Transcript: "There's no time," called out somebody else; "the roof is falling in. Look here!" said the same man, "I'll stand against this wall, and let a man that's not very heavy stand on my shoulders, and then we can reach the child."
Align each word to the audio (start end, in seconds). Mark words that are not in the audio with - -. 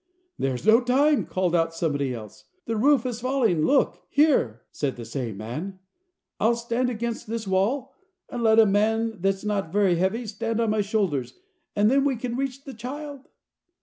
"There's 0.39 0.65
no 0.65 0.81
time," 0.81 1.27
called 1.27 1.53
out 1.55 1.75
somebody 1.75 2.11
else; 2.11 2.45
"the 2.65 2.75
roof 2.75 3.05
is 3.05 3.21
falling 3.21 3.57
in. 3.59 3.65
Look 3.67 4.01
here!" 4.09 4.63
said 4.71 4.95
the 4.95 5.05
same 5.05 5.37
man, 5.37 5.77
"I'll 6.39 6.55
stand 6.55 6.89
against 6.89 7.27
this 7.27 7.47
wall, 7.47 7.93
and 8.27 8.41
let 8.41 8.57
a 8.57 8.65
man 8.65 9.17
that's 9.21 9.43
not 9.45 9.71
very 9.71 9.97
heavy 9.97 10.25
stand 10.25 10.59
on 10.59 10.71
my 10.71 10.81
shoulders, 10.81 11.35
and 11.75 11.91
then 11.91 12.03
we 12.03 12.15
can 12.15 12.35
reach 12.35 12.63
the 12.63 12.73
child." 12.73 13.29